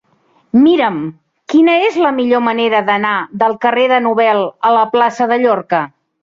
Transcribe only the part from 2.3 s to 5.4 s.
manera d'anar del carrer de Nobel a la plaça de